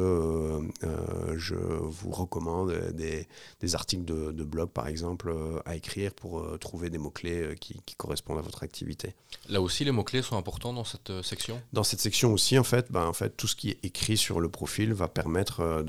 je 1.36 1.56
vous 1.56 2.12
recommande 2.12 2.72
des, 2.94 3.27
des 3.60 3.75
articles 3.75 4.06
de, 4.06 4.32
de, 4.32 4.44
blog, 4.44 4.70
par 4.70 4.88
exemple, 4.88 5.34
à 5.65 5.75
écrire 5.75 6.13
pour 6.13 6.58
trouver 6.60 6.89
des 6.89 6.98
mots-clés 6.98 7.56
qui, 7.60 7.82
qui, 7.86 7.96
correspondent 7.96 8.39
à 8.39 8.42
votre 8.42 8.63
activité. 8.63 9.13
Là 9.50 9.62
aussi, 9.62 9.84
les 9.84 9.92
mots-clés 9.92 10.22
sont 10.22 10.38
importants 10.38 10.74
dans 10.74 10.84
cette 10.84 11.22
section? 11.22 11.62
Dans 11.74 11.84
cette 11.84 12.00
section 12.00 12.34
aussi, 12.34 12.58
en 12.58 12.63
fait, 12.63 12.92
ben, 12.92 13.06
en 13.06 13.13
fait, 13.13 13.36
tout 13.36 13.48
ce 13.48 13.56
qui 13.56 13.72
est 13.72 13.80
écrit 13.84 14.18
sur 14.18 14.39
le 14.39 14.50
profil 14.50 14.94
va 14.94 15.08
permettre 15.08 15.84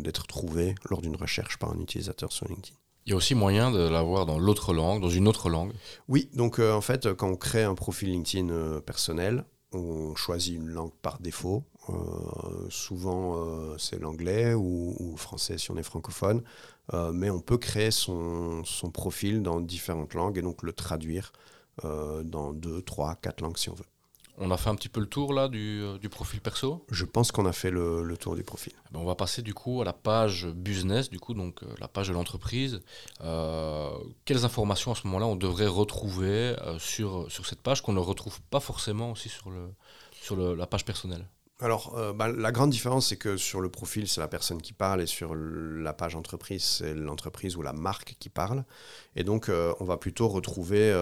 d'être 0.00 0.26
trouvé 0.26 0.74
lors 0.90 1.00
d'une 1.00 1.16
recherche 1.16 1.58
par 1.58 1.72
un 1.72 1.80
utilisateur 1.80 2.32
sur 2.32 2.48
LinkedIn. 2.48 2.76
Il 3.06 3.10
y 3.10 3.12
a 3.12 3.16
aussi 3.16 3.34
moyen 3.34 3.70
de 3.70 3.86
l'avoir 3.86 4.24
dans 4.24 4.38
l'autre 4.38 4.72
langue, 4.72 5.02
dans 5.02 5.10
une 5.10 5.28
autre 5.28 5.50
langue. 5.50 5.72
Oui, 6.08 6.30
donc 6.32 6.58
euh, 6.58 6.72
en 6.72 6.80
fait, 6.80 7.12
quand 7.12 7.28
on 7.28 7.36
crée 7.36 7.62
un 7.62 7.74
profil 7.74 8.10
LinkedIn 8.10 8.48
euh, 8.48 8.80
personnel, 8.80 9.44
on 9.72 10.14
choisit 10.14 10.54
une 10.54 10.68
langue 10.68 10.94
par 11.02 11.18
défaut. 11.18 11.64
Euh, 11.90 11.94
souvent, 12.70 13.76
c'est 13.76 14.00
l'anglais 14.00 14.54
ou, 14.54 15.10
le 15.12 15.16
français 15.18 15.58
si 15.58 15.70
on 15.70 15.76
est 15.76 15.82
francophone. 15.82 16.42
mais 17.12 17.28
on 17.28 17.40
peut 17.40 17.58
créer 17.58 17.90
son, 17.90 18.62
profil 18.92 19.42
dans 19.42 19.60
différentes 19.60 20.14
langues 20.14 20.38
et 20.38 20.42
donc 20.42 20.62
le 20.62 20.72
traduire 20.72 21.32
dans 21.82 22.52
deux, 22.52 22.80
trois, 22.82 23.16
quatre 23.16 23.40
langues 23.42 23.58
si 23.58 23.68
on 23.68 23.74
veut. 23.74 23.84
On 24.38 24.50
a 24.50 24.56
fait 24.56 24.68
un 24.68 24.74
petit 24.74 24.88
peu 24.88 25.00
le 25.00 25.06
tour 25.06 25.32
là 25.32 25.48
du, 25.48 25.80
euh, 25.82 26.08
profil 26.10 26.40
perso 26.40 26.84
Je 26.90 27.04
pense 27.04 27.30
qu'on 27.30 27.46
a 27.46 27.52
fait 27.52 27.70
le, 27.70 28.16
tour 28.18 28.34
du 28.34 28.42
profil. 28.42 28.72
Eh 28.76 28.92
ben, 28.92 29.00
on 29.00 29.04
va 29.04 29.14
passer 29.14 29.42
du 29.42 29.54
coup 29.54 29.80
à 29.80 29.84
la 29.84 29.92
page 29.92 30.46
business, 30.46 31.08
du 31.08 31.20
coup, 31.20 31.34
donc 31.34 31.62
euh, 31.62 31.66
la 31.80 31.86
page 31.86 32.08
de 32.08 32.14
l'entreprise. 32.14 32.80
Euh, 33.22 33.90
quelles 34.24 34.44
informations 34.44 34.90
à 34.90 34.94
ce 34.96 35.06
moment-là 35.06 35.26
on 35.26 35.36
devrait 35.36 35.66
retrouver 35.66 36.54
sur, 36.78 37.30
sur 37.30 37.46
cette 37.46 37.60
page 37.60 37.82
qu'on 37.82 37.92
ne 37.92 38.00
retrouve 38.00 38.40
pas 38.42 38.60
forcément 38.60 39.12
aussi 39.12 39.28
sur, 39.28 39.50
le, 39.50 39.68
sur 40.20 40.36
la 40.36 40.66
page 40.66 40.84
personnelle? 40.84 41.28
Alors, 41.60 41.94
bah, 42.14 42.28
la 42.28 42.50
grande 42.50 42.70
différence, 42.70 43.06
c'est 43.06 43.16
que 43.16 43.36
sur 43.36 43.60
le 43.60 43.70
profil, 43.70 44.08
c'est 44.08 44.20
la 44.20 44.26
personne 44.28 44.60
qui 44.60 44.72
parle, 44.72 45.00
et 45.00 45.06
sur 45.06 45.34
la 45.36 45.92
page 45.92 46.16
entreprise, 46.16 46.64
c'est 46.64 46.94
l'entreprise 46.94 47.56
ou 47.56 47.62
la 47.62 47.72
marque 47.72 48.16
qui 48.18 48.28
parle. 48.28 48.64
Et 49.14 49.22
donc, 49.22 49.50
on 49.80 49.84
va 49.84 49.96
plutôt 49.96 50.28
retrouver 50.28 50.92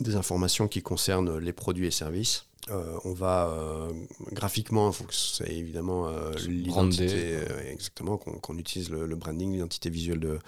des 0.00 0.16
informations 0.16 0.66
qui 0.66 0.82
concernent 0.82 1.38
les 1.38 1.52
produits 1.52 1.86
et 1.86 1.92
services, 1.92 2.48
on 2.70 3.12
va 3.12 3.56
graphiquement, 4.32 4.90
il 4.90 4.94
faut 4.94 5.04
que 5.04 5.14
c'est 5.14 5.52
évidemment 5.52 6.10
l'identité, 6.46 7.38
exactement, 7.70 8.16
qu'on 8.16 8.58
utilise 8.58 8.90
le, 8.90 9.16
branding, 9.16 9.52
l'identité 9.52 9.90
visuelle 9.90 10.20
de, 10.20 10.38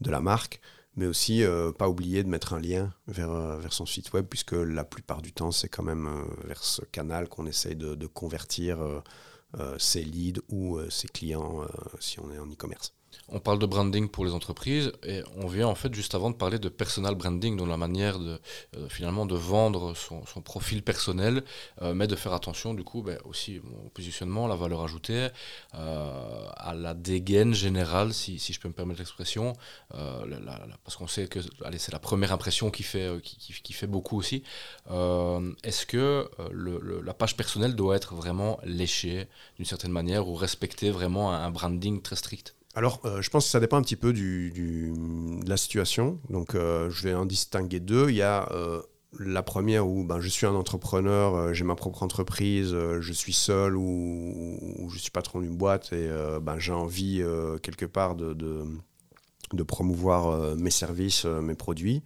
de 0.00 0.10
la 0.10 0.20
marque 0.20 0.60
mais 0.96 1.06
aussi 1.06 1.44
pas 1.78 1.88
oublier 1.88 2.24
de 2.24 2.28
mettre 2.28 2.52
un 2.52 2.60
lien 2.60 2.92
vers, 3.06 3.30
vers 3.58 3.72
son 3.72 3.86
site 3.86 4.12
web, 4.12 4.26
puisque 4.26 4.52
la 4.52 4.84
plupart 4.84 5.22
du 5.22 5.32
temps, 5.32 5.52
c'est 5.52 5.68
quand 5.68 5.84
même 5.84 6.08
vers 6.44 6.64
ce 6.64 6.82
canal 6.82 7.28
qu'on 7.28 7.46
essaye 7.46 7.76
de, 7.76 7.94
de 7.94 8.06
convertir 8.06 8.78
ses 9.78 10.02
leads 10.02 10.42
ou 10.48 10.80
ses 10.90 11.08
clients 11.08 11.64
si 12.00 12.18
on 12.20 12.30
est 12.32 12.38
en 12.38 12.50
e-commerce. 12.50 12.92
On 13.32 13.38
parle 13.38 13.60
de 13.60 13.66
branding 13.66 14.08
pour 14.08 14.24
les 14.24 14.32
entreprises 14.32 14.90
et 15.04 15.22
on 15.36 15.46
vient 15.46 15.68
en 15.68 15.76
fait 15.76 15.94
juste 15.94 16.16
avant 16.16 16.30
de 16.30 16.34
parler 16.34 16.58
de 16.58 16.68
personal 16.68 17.14
branding, 17.14 17.56
dans 17.56 17.66
la 17.66 17.76
manière 17.76 18.18
de 18.18 18.40
euh, 18.76 18.88
finalement 18.88 19.24
de 19.24 19.36
vendre 19.36 19.94
son, 19.94 20.22
profil 20.42 20.82
personnel, 20.82 21.44
euh, 21.80 21.94
mais 21.94 22.08
de 22.08 22.16
faire 22.16 22.32
attention 22.32 22.74
du 22.74 22.82
coup 22.82 23.02
ben, 23.02 23.18
aussi 23.24 23.60
au 23.60 23.88
positionnement, 23.90 24.48
la 24.48 24.56
valeur 24.56 24.82
ajoutée, 24.82 25.28
euh, 25.74 26.48
à 26.56 26.74
la 26.74 26.94
dégaine 26.94 27.54
générale, 27.54 28.12
si, 28.12 28.38
je 28.38 28.58
peux 28.58 28.68
me 28.68 28.74
permettre 28.74 28.98
l'expression, 29.00 29.52
parce 29.90 30.96
qu'on 30.96 31.06
sait 31.06 31.28
que 31.28 31.38
c'est 31.78 31.92
la 31.92 31.98
première 32.00 32.32
impression 32.32 32.70
qui, 32.70 32.82
fait 32.82 33.86
beaucoup 33.86 34.18
aussi. 34.18 34.42
Est-ce 34.88 35.86
que 35.86 36.28
la 37.04 37.14
page 37.14 37.36
personnelle 37.36 37.76
doit 37.76 37.96
être 37.96 38.14
vraiment 38.14 38.58
léchée 38.64 39.28
d'une 39.56 39.66
certaine 39.66 39.92
manière 39.92 40.26
ou 40.26 40.34
respecter 40.34 40.90
vraiment 40.90 41.32
un 41.32 41.50
branding 41.50 42.02
très 42.02 42.16
strict? 42.16 42.56
Alors, 42.74 43.00
euh, 43.04 43.20
je 43.20 43.30
pense 43.30 43.46
que 43.46 43.50
ça 43.50 43.60
dépend 43.60 43.78
un 43.78 43.82
petit 43.82 43.96
peu 43.96 44.12
de 44.12 45.48
la 45.48 45.56
situation. 45.56 46.20
Donc, 46.28 46.54
euh, 46.54 46.88
je 46.90 47.02
vais 47.02 47.14
en 47.14 47.26
distinguer 47.26 47.80
deux. 47.80 48.10
Il 48.10 48.16
y 48.16 48.22
a 48.22 48.48
euh, 48.52 48.80
la 49.18 49.42
première 49.42 49.88
où 49.88 50.04
ben, 50.04 50.20
je 50.20 50.28
suis 50.28 50.46
un 50.46 50.54
entrepreneur, 50.54 51.52
j'ai 51.52 51.64
ma 51.64 51.74
propre 51.74 52.04
entreprise, 52.04 52.70
je 53.00 53.12
suis 53.12 53.32
seul 53.32 53.76
ou, 53.76 54.88
je 54.92 54.98
suis 54.98 55.10
patron 55.10 55.40
d'une 55.40 55.56
boîte 55.56 55.92
et 55.92 56.08
ben, 56.40 56.60
j'ai 56.60 56.72
envie 56.72 57.20
quelque 57.60 57.86
part 57.86 58.14
de, 58.14 58.34
de, 58.34 59.62
promouvoir 59.64 60.56
mes 60.56 60.70
services, 60.70 61.24
mes 61.24 61.56
produits. 61.56 62.04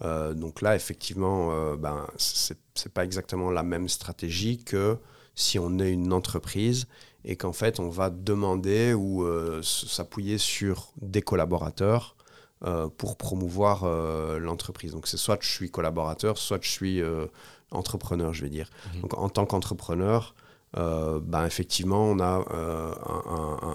donc 0.00 0.62
là, 0.62 0.76
effectivement, 0.76 1.74
ben, 1.74 2.06
ce 2.18 2.52
n'est 2.54 2.92
pas 2.92 3.04
exactement 3.04 3.50
la 3.50 3.64
même 3.64 3.88
stratégie 3.88 4.62
que 4.62 4.96
si 5.34 5.58
on 5.58 5.80
est 5.80 5.90
une 5.90 6.12
entreprise 6.12 6.86
et 7.24 7.36
qu'en 7.36 7.52
fait 7.52 7.80
on 7.80 7.88
va 7.88 8.10
demander 8.10 8.92
ou 8.94 9.24
euh, 9.24 9.62
s'appuyer 9.62 10.38
sur 10.38 10.92
des 11.00 11.22
collaborateurs 11.22 12.16
euh, 12.64 12.88
pour 12.88 13.16
promouvoir 13.16 13.84
euh, 13.84 14.38
l'entreprise. 14.38 14.92
Donc 14.92 15.06
c'est 15.06 15.16
soit 15.16 15.38
je 15.40 15.50
suis 15.50 15.70
collaborateur, 15.70 16.38
soit 16.38 16.58
je 16.62 16.70
suis 16.70 17.02
entrepreneur, 17.70 18.32
je 18.32 18.42
vais 18.42 18.50
dire. 18.50 18.70
Mhm. 18.94 19.00
Donc 19.02 19.18
en 19.18 19.28
tant 19.28 19.46
qu'entrepreneur, 19.46 20.34
ben, 20.76 21.46
effectivement, 21.46 22.04
on 22.04 22.18
a 22.18 22.44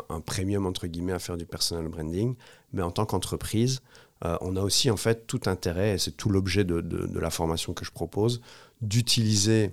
un, 0.09 0.19
premium 0.21 0.65
entre 0.65 0.87
guillemets 0.87 1.13
à 1.13 1.19
faire 1.19 1.37
du 1.37 1.45
personal 1.45 1.87
branding, 1.87 2.35
mais 2.73 2.81
en 2.81 2.91
tant 2.91 3.05
qu'entreprise, 3.05 3.81
on 4.21 4.57
a 4.57 4.61
aussi 4.61 4.91
en 4.91 4.97
fait 4.97 5.25
tout 5.25 5.39
intérêt, 5.45 5.93
et 5.93 5.97
c'est 5.97 6.11
tout 6.11 6.29
l'objet 6.29 6.65
de, 6.65 6.81
de, 6.81 7.19
la 7.19 7.29
formation 7.29 7.73
que 7.73 7.85
je 7.85 7.91
propose, 7.91 8.41
d'utiliser 8.81 9.71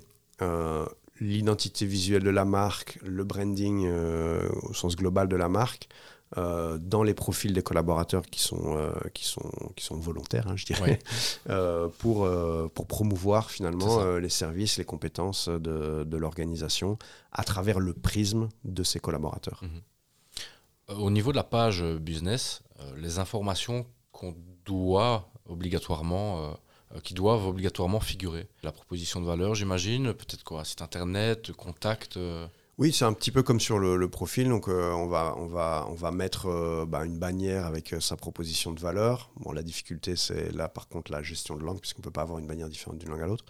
l'identité 1.20 1.87
visuelle 1.87 2.23
de 2.23 2.30
la 2.30 2.44
marque, 2.44 2.99
le 3.02 3.25
branding 3.25 3.87
euh, 3.87 4.49
au 4.62 4.75
sens 4.75 4.96
global 4.96 5.28
de 5.28 5.37
la 5.37 5.49
marque, 5.49 5.88
euh, 6.37 6.76
dans 6.78 7.04
les 7.04 7.14
profils 7.14 7.52
des 7.52 7.62
collaborateurs 7.62 8.26
qui 8.26 8.40
sont, 8.40 8.76
euh, 8.76 8.90
qui 9.14 9.25
sont, 9.25 9.50
qui 9.76 9.85
sont 9.85 9.96
volontaires, 9.96 10.49
hein, 10.49 10.56
je 10.56 10.66
dirais, 10.66 10.99
pour, 11.99 12.28
pour 12.75 12.87
promouvoir 12.87 13.50
finalement 13.50 14.16
les 14.16 14.28
services, 14.28 14.76
les 14.78 14.85
compétences 14.85 15.49
de, 15.49 16.04
de 16.04 16.16
l'organisation 16.16 16.99
à 17.32 17.44
travers 17.44 17.78
le 17.78 17.92
prisme 17.92 18.49
de 18.64 18.82
ses 18.82 18.99
collaborateurs. 18.99 19.62
Mhm. 19.62 21.00
Au 21.00 21.11
niveau 21.11 21.32
de 21.32 21.37
la 21.37 21.44
page 21.44 21.82
business, 21.82 22.62
les 22.96 23.18
informations 23.18 23.87
qu'on 24.12 24.37
doit 24.64 25.28
obligatoirement 25.49 26.56
qui 27.02 27.14
doivent 27.14 27.46
obligatoirement 27.46 28.00
figurer. 28.00 28.46
La 28.62 28.72
proposition 28.72 29.20
de 29.20 29.26
valeur, 29.26 29.54
j'imagine, 29.54 30.14
peut-être 30.14 30.44
quoi, 30.44 30.64
site 30.64 30.82
internet, 30.82 31.52
contact. 31.52 32.16
Euh. 32.16 32.46
Oui, 32.78 32.92
c'est 32.92 33.06
un 33.06 33.14
petit 33.14 33.30
peu 33.30 33.42
comme 33.42 33.58
sur 33.58 33.78
le, 33.78 34.08
profil. 34.08 34.48
Donc, 34.48 34.68
euh, 34.68 34.92
on, 34.92 35.06
va, 35.06 35.34
on, 35.38 35.46
va, 35.46 35.86
on 35.88 35.94
va 35.94 36.10
mettre 36.10 36.84
bah, 36.86 37.06
une 37.06 37.18
bannière 37.18 37.64
avec 37.64 37.94
sa 38.00 38.16
proposition 38.16 38.72
de 38.72 38.80
valeur. 38.80 39.30
Bon, 39.36 39.52
la 39.52 39.62
difficulté, 39.62 40.14
c'est 40.14 40.52
là, 40.52 40.68
par 40.68 40.86
contre, 40.86 41.10
la 41.10 41.22
gestion 41.22 41.56
de 41.56 41.64
langue, 41.64 41.80
puisqu'on 41.80 42.00
ne 42.00 42.04
peut 42.04 42.10
pas 42.10 42.20
avoir 42.20 42.38
une 42.38 42.46
bannière 42.46 42.68
différente 42.68 42.98
d'une 42.98 43.08
langue 43.08 43.22
à 43.22 43.26
l'autre. 43.26 43.46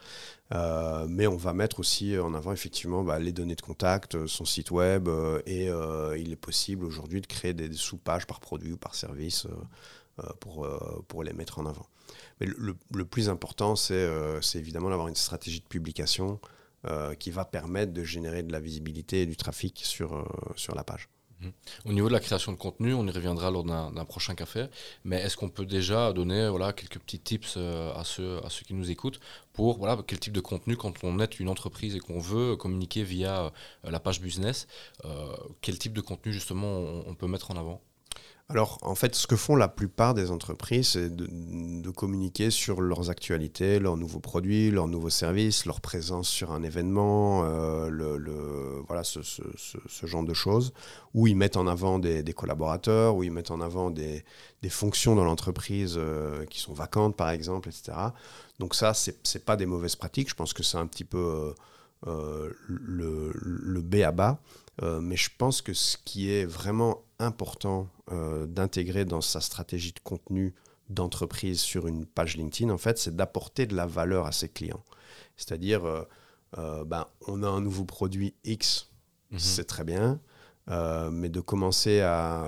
mais 1.09 1.27
on 1.27 1.37
va 1.37 1.53
mettre 1.55 1.81
aussi 1.81 2.17
en 2.17 2.35
avant, 2.35 2.53
effectivement, 2.53 3.03
bah, 3.03 3.19
les 3.19 3.33
données 3.33 3.57
de 3.57 3.63
contact, 3.63 4.27
son 4.27 4.45
site 4.45 4.71
web. 4.71 5.09
et 5.45 5.71
il 6.17 6.33
est 6.33 6.41
possible 6.41 6.85
aujourd'hui 6.85 7.21
de 7.21 7.27
créer 7.27 7.53
des, 7.53 7.69
des 7.69 7.77
sous-pages 7.77 8.27
par 8.27 8.39
produit 8.39 8.73
ou 8.73 8.77
par 8.77 8.95
service 8.95 9.49
pour, 10.39 10.69
pour 11.09 11.25
les 11.25 11.33
mettre 11.33 11.59
en 11.59 11.67
avant. 11.67 11.87
Mais 12.41 12.47
le, 12.47 13.05
plus 13.05 13.29
important, 13.29 13.75
euh, 13.91 14.41
c'est 14.43 14.59
évidemment 14.59 14.91
d'avoir 14.91 15.09
une 15.09 15.15
stratégie 15.15 15.61
de 15.61 15.67
publication 15.67 16.39
euh, 16.87 17.15
qui 17.15 17.31
va 17.31 17.45
permettre 17.45 17.93
de 17.93 18.05
générer 18.05 18.43
de 18.43 18.53
la 18.53 18.61
visibilité 18.61 19.23
et 19.23 19.27
du 19.27 19.37
trafic 19.37 19.81
sur, 19.85 20.15
euh, 20.15 20.25
sur 20.55 20.75
la 20.75 20.85
page. 20.85 21.09
Au 21.85 21.93
niveau 21.93 22.09
de 22.09 22.15
la 22.15 22.21
création 22.21 22.51
de 22.51 22.57
contenu, 22.57 22.95
on 22.95 23.07
y 23.07 23.11
reviendra 23.11 23.51
lors 23.51 23.63
d'un 23.63 24.05
prochain 24.07 24.35
café, 24.35 24.69
mais 25.05 25.21
est-ce 25.21 25.37
qu'on 25.37 25.51
peut 25.51 25.67
déjà 25.67 26.15
donner 26.15 26.49
voilà, 26.49 26.73
quelques 26.73 26.99
petits 26.99 27.21
tips 27.21 27.59
à 27.59 28.03
ceux, 28.05 28.43
à 28.43 28.49
ceux 28.49 28.65
qui 28.65 28.73
nous 28.73 28.91
écoutent 28.91 29.21
pour 29.53 29.77
voilà, 29.77 30.03
quel 30.07 30.19
type 30.19 30.33
de 30.33 30.41
contenu 30.41 30.79
quand 30.79 30.95
on 31.05 31.21
est 31.21 31.39
une 31.39 31.51
entreprise 31.51 31.95
et 31.95 32.01
qu'on 32.01 32.21
veut 32.21 32.57
communiquer 32.57 33.03
via 33.03 33.53
la 33.85 34.01
page 34.01 34.23
business, 34.23 34.67
quel 35.61 35.79
type 35.79 35.93
de 35.93 36.01
contenu 36.01 36.33
justement 36.33 36.79
on 37.07 37.15
peut 37.15 37.29
mettre 37.29 37.51
en 37.51 37.57
avant? 37.57 37.83
Alors, 38.49 38.79
en 38.83 38.95
fait, 38.95 39.17
ce 39.17 39.27
que 39.27 39.35
font 39.35 39.57
la 39.57 39.67
plupart 39.67 40.15
des 40.15 40.31
entreprises, 40.31 40.91
c'est 40.91 41.15
de, 41.15 41.91
communiquer 41.91 42.51
sur 42.51 42.81
leurs 42.81 43.11
actualités, 43.11 43.81
leurs 43.81 43.97
nouveaux 43.97 44.21
produits, 44.21 44.71
leurs 44.71 44.87
nouveaux 44.87 45.11
services, 45.11 45.67
leur 45.67 45.81
présence 45.81 46.29
sur 46.29 46.53
un 46.53 46.63
événement, 46.63 47.43
euh, 47.45 48.83
voilà, 48.87 49.03
ce, 49.03 49.21
genre 50.05 50.23
de 50.23 50.35
choses, 50.35 50.73
où 51.15 51.27
ils 51.27 51.37
mettent 51.37 51.57
en 51.57 51.67
avant 51.67 51.99
des, 51.99 52.23
collaborateurs, 52.35 53.17
où 53.17 53.25
ils 53.25 53.33
mettent 53.33 53.51
en 53.51 53.61
avant 53.61 53.91
des, 53.91 54.25
fonctions 54.69 55.17
dans 55.17 55.25
l'entreprise 55.25 55.95
euh, 55.97 56.45
qui 56.47 56.61
sont 56.61 56.73
vacantes, 56.73 57.17
par 57.17 57.31
exemple, 57.31 57.69
etc. 57.69 57.97
Donc 58.61 58.77
ça, 58.77 58.95
ce 58.95 59.11
n'est 59.11 59.45
pas 59.45 59.57
des 59.57 59.67
mauvaises 59.67 59.97
pratiques. 59.97 60.29
Je 60.29 60.35
pense 60.35 60.53
que 60.53 60.63
c'est 60.63 60.79
un 60.79 60.87
petit 60.87 61.05
peu 61.05 61.19
euh, 61.19 61.53
le, 62.07 63.33
le 63.35 63.83
B 63.83 63.97
à 63.97 64.13
bas. 64.13 64.39
mais 64.83 65.17
je 65.17 65.31
pense 65.37 65.61
que 65.63 65.73
ce 65.75 65.97
qui 66.05 66.31
est 66.31 66.45
vraiment 66.45 67.03
important 67.19 67.89
euh, 68.13 68.47
d'intégrer 68.47 69.05
dans 69.05 69.21
sa 69.21 69.41
stratégie 69.41 69.93
de 69.93 70.01
contenu 70.01 70.55
d'entreprise 70.91 71.61
sur 71.61 71.87
une 71.87 72.07
page 72.07 72.37
LinkedIn, 72.37 72.73
en 72.73 72.79
fait, 72.79 72.99
c'est 72.99 73.17
d'apporter 73.17 73.67
de 73.67 73.75
la 73.75 73.87
valeur 73.87 74.27
à 74.27 74.33
ses 74.33 74.49
clients. 74.49 74.85
C'est-à-dire, 75.37 75.85
euh, 75.85 76.03
euh, 76.59 76.85
ben, 76.85 77.07
on 77.27 77.43
a 77.43 77.49
un 77.49 77.61
nouveau 77.61 77.85
produit 77.85 78.35
X, 78.45 78.91
mhm. 79.31 79.39
c'est 79.39 79.65
très 79.65 79.85
bien, 79.85 80.21
mais 80.69 81.29
de 81.29 81.41
commencer 81.41 82.01
à, 82.01 82.45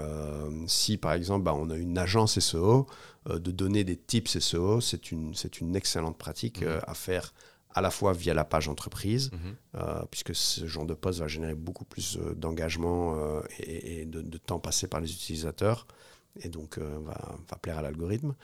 si 0.66 0.96
par 0.96 1.12
exemple, 1.12 1.44
ben, 1.44 1.52
on 1.52 1.70
a 1.70 1.76
une 1.76 1.96
agence 1.98 2.38
SEO, 2.40 2.86
de 3.28 3.50
donner 3.52 3.84
des 3.84 3.96
tips 3.96 4.38
SEO, 4.40 4.80
c'est 4.80 5.12
une, 5.12 5.34
une 5.60 5.76
excellente 5.76 6.18
pratique 6.18 6.62
mhm. 6.62 6.80
à 6.84 6.94
faire 6.94 7.32
à 7.78 7.80
la 7.80 7.90
fois 7.92 8.12
via 8.12 8.34
la 8.34 8.44
page 8.44 8.68
entreprise, 8.68 9.30
mhm. 9.32 9.56
euh, 9.76 10.02
puisque 10.10 10.34
ce 10.34 10.66
genre 10.66 10.84
de 10.84 10.94
poste 10.94 11.20
va 11.20 11.28
générer 11.28 11.54
beaucoup 11.54 11.84
plus 11.84 12.18
euh, 12.18 12.34
d'engagement 12.34 13.16
euh, 13.16 13.40
et, 13.60 14.04
de, 14.04 14.38
temps 14.38 14.58
passé 14.58 14.88
par 14.88 15.00
les 15.00 15.12
utilisateurs, 15.12 15.86
et 16.40 16.48
donc 16.48 16.78
va, 16.78 17.36
va, 17.48 17.56
plaire 17.56 17.78
à 17.78 17.82
l'algorithme, 17.82 18.34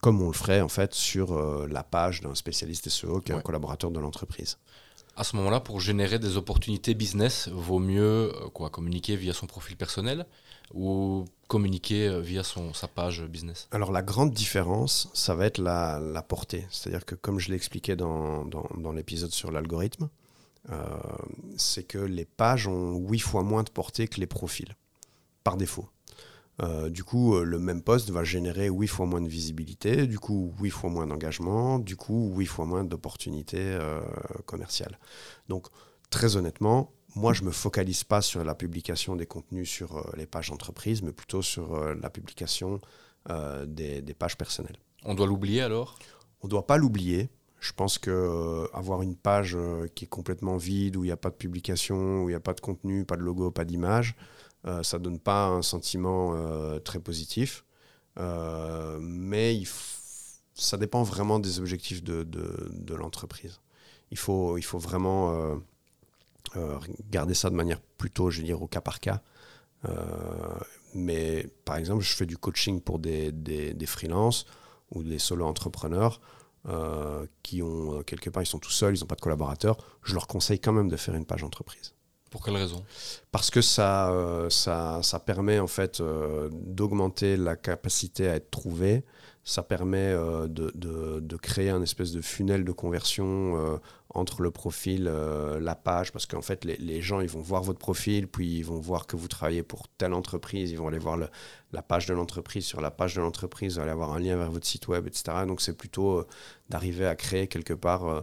comme 0.00 0.22
on 0.22 0.28
le 0.28 0.32
ferait 0.32 0.60
en 0.60 0.68
fait 0.68 0.94
sur 0.94 1.38
la 1.68 1.82
page 1.82 2.22
d'un 2.22 2.34
spécialiste 2.34 2.88
SEO 2.88 3.20
qui 3.20 3.32
est 3.32 3.34
un 3.34 3.40
collaborateur 3.40 3.90
de 3.90 4.00
l'entreprise. 4.00 4.58
À 5.16 5.24
ce 5.24 5.36
moment-là, 5.36 5.60
pour 5.60 5.80
générer 5.80 6.18
des 6.18 6.36
opportunités 6.36 6.94
business, 6.94 7.48
vaut 7.48 7.78
mieux 7.78 8.32
quoi, 8.54 8.70
communiquer 8.70 9.16
via 9.16 9.32
son 9.32 9.46
profil 9.46 9.76
personnel 9.76 10.26
ou 10.72 11.26
communiquer 11.48 12.08
euh, 12.08 12.20
via 12.20 12.42
son, 12.42 12.72
sa 12.72 12.88
page 12.88 13.22
business? 13.24 13.68
Alors 13.72 13.92
la 13.92 14.02
grande 14.02 14.32
différence, 14.32 15.10
ça 15.12 15.34
va 15.34 15.46
être 15.46 15.58
la, 15.58 16.24
portée. 16.26 16.66
C'est-à-dire 16.70 17.04
que 17.04 17.14
comme 17.14 17.38
je 17.38 17.50
l'ai 17.50 17.56
expliqué 17.56 17.94
dans 17.94 18.92
l'épisode 18.94 19.32
sur 19.32 19.50
l'algorithme, 19.50 20.08
euh, 20.70 20.86
c'est 21.56 21.82
que 21.82 21.98
les 21.98 22.24
pages 22.24 22.68
ont 22.68 22.96
8 22.96 23.18
fois 23.18 23.42
moins 23.42 23.62
de 23.64 23.70
portée 23.70 24.06
que 24.06 24.20
les 24.20 24.26
profils, 24.26 24.76
par 25.42 25.56
défaut. 25.56 25.88
Euh, 26.62 26.88
du 26.88 27.02
coup, 27.04 27.38
le 27.40 27.58
même 27.58 27.82
poste 27.82 28.10
va 28.10 28.24
générer 28.24 28.68
8 28.68 28.86
fois 28.86 29.06
moins 29.06 29.20
de 29.20 29.28
visibilité, 29.28 30.06
du 30.06 30.18
coup 30.18 30.54
8 30.60 30.70
fois 30.70 30.90
moins 30.90 31.06
d'engagement, 31.06 31.78
du 31.78 31.96
coup 31.96 32.32
8 32.36 32.46
fois 32.46 32.64
moins 32.64 32.84
d'opportunités 32.84 33.78
commerciales. 34.46 34.98
Donc 35.48 35.66
très 36.10 36.36
honnêtement, 36.36 36.92
moi, 37.14 37.32
je 37.34 37.42
ne 37.42 37.48
me 37.48 37.52
focalise 37.52 38.04
pas 38.04 38.22
sur 38.22 38.42
la 38.42 38.54
publication 38.54 39.16
des 39.16 39.26
contenus 39.26 39.68
sur 39.68 39.98
euh, 39.98 40.02
les 40.16 40.26
pages 40.26 40.50
entreprises, 40.50 41.02
mais 41.02 41.12
plutôt 41.12 41.42
sur 41.42 41.74
euh, 41.74 41.94
la 42.00 42.08
publication 42.08 42.80
euh, 43.28 43.66
des, 43.66 44.02
pages 44.14 44.38
personnelles. 44.38 44.78
On 45.04 45.14
doit 45.14 45.26
l'oublier 45.26 45.60
alors? 45.60 45.98
On 46.40 46.46
ne 46.46 46.50
doit 46.50 46.66
pas 46.66 46.78
l'oublier. 46.78 47.28
Je 47.60 47.72
pense 47.72 47.98
que 47.98 48.10
euh, 48.10 48.66
avoir 48.72 49.02
une 49.02 49.14
page 49.14 49.54
euh, 49.54 49.86
qui 49.94 50.06
est 50.06 50.08
complètement 50.08 50.56
vide, 50.56 50.96
où 50.96 51.04
il 51.04 51.08
n'y 51.08 51.12
a 51.12 51.16
pas 51.16 51.30
de 51.30 51.36
publication, 51.36 52.24
où 52.24 52.28
il 52.28 52.32
n'y 52.32 52.36
a 52.36 52.40
pas 52.40 52.54
de 52.54 52.60
contenu, 52.60 53.04
pas 53.04 53.16
de 53.16 53.22
logo, 53.22 53.50
pas 53.50 53.64
d'image, 53.64 54.16
euh, 54.66 54.82
ça 54.82 54.98
donne 54.98 55.18
pas 55.18 55.46
un 55.46 55.62
sentiment 55.62 56.34
euh, 56.34 56.78
très 56.78 57.00
positif. 57.00 57.64
Euh, 58.18 58.98
mais 59.00 59.60
ça 60.54 60.76
dépend 60.76 61.02
vraiment 61.02 61.38
des 61.38 61.58
objectifs 61.58 62.02
de, 62.04 62.94
l'entreprise. 62.94 63.60
Il 64.10 64.18
faut, 64.18 64.58
vraiment 64.74 65.58
garder 67.10 67.34
ça 67.34 67.48
de 67.50 67.54
manière 67.54 67.80
plutôt, 67.80 68.30
je 68.30 68.40
veux 68.40 68.46
dire, 68.46 68.60
au 68.60 68.66
cas 68.66 68.82
par 68.82 69.00
cas. 69.00 69.22
Mais 70.94 71.46
par 71.64 71.76
exemple, 71.76 72.02
je 72.02 72.14
fais 72.14 72.26
du 72.26 72.36
coaching 72.36 72.80
pour 72.80 72.98
des, 72.98 73.32
des, 73.32 73.86
freelances 73.86 74.44
ou 74.90 75.02
des 75.02 75.18
solo-entrepreneurs 75.18 76.20
qui 77.42 77.62
ont, 77.62 78.02
quelque 78.02 78.28
part, 78.28 78.42
ils 78.42 78.46
sont 78.46 78.58
tout 78.58 78.70
seuls, 78.70 78.94
ils 78.94 79.00
n'ont 79.00 79.06
pas 79.06 79.16
de 79.16 79.22
collaborateurs. 79.22 79.78
Je 80.02 80.12
leur 80.12 80.26
conseille 80.26 80.60
quand 80.60 80.72
même 80.72 80.88
de 80.88 80.96
faire 80.98 81.14
une 81.14 81.24
page 81.24 81.42
entreprise 81.42 81.94
Pour 82.32 82.42
quelle 82.42 82.56
raison? 82.56 82.82
Parce 83.30 83.50
que 83.50 83.60
ça, 83.60 84.10
euh, 84.10 84.48
ça, 84.48 85.02
permet 85.24 85.58
en 85.58 85.66
fait 85.66 86.00
euh, 86.00 86.48
d'augmenter 86.50 87.36
la 87.36 87.56
capacité 87.56 88.26
à 88.26 88.36
être 88.36 88.50
trouvé. 88.50 89.04
Ça 89.44 89.62
permet 89.62 89.98
euh, 89.98 90.48
de, 90.48 90.72
de- 90.74 91.36
créer 91.36 91.68
un 91.68 91.82
espèce 91.82 92.12
de 92.12 92.22
funnel 92.22 92.64
de 92.64 92.72
conversion 92.72 93.78
entre 94.14 94.42
le 94.42 94.50
profil, 94.50 95.06
euh, 95.08 95.58
la 95.60 95.74
page, 95.74 96.12
parce 96.12 96.26
qu'en 96.26 96.42
fait 96.42 96.64
les, 96.64 97.00
gens 97.00 97.20
ils 97.20 97.28
vont 97.28 97.40
voir 97.40 97.62
votre 97.62 97.78
profil, 97.78 98.28
puis 98.28 98.58
ils 98.58 98.64
vont 98.64 98.78
voir 98.78 99.06
que 99.06 99.16
vous 99.16 99.28
travaillez 99.28 99.62
pour 99.62 99.88
telle 99.88 100.12
entreprise, 100.12 100.70
ils 100.70 100.78
vont 100.78 100.88
aller 100.88 100.98
voir 100.98 101.16
la 101.16 101.82
page 101.82 102.06
de 102.06 102.14
l'entreprise, 102.14 102.64
sur 102.64 102.80
la 102.80 102.90
page 102.90 103.14
de 103.14 103.20
l'entreprise, 103.20 103.74
vous 103.74 103.80
allez 103.80 103.90
avoir 103.90 104.12
un 104.12 104.20
lien 104.20 104.36
vers 104.36 104.50
votre 104.50 104.66
site 104.66 104.88
web, 104.88 105.06
etc. 105.06 105.44
Donc 105.46 105.60
c'est 105.60 105.76
plutôt 105.76 106.18
euh, 106.18 106.26
d'arriver 106.68 107.06
à 107.06 107.16
créer 107.16 107.46
quelque 107.46 107.74
part, 107.74 108.06
euh, 108.06 108.20